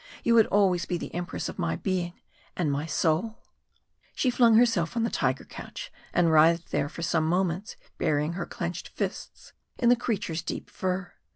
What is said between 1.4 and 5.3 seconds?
of my being and soul." She flung herself on the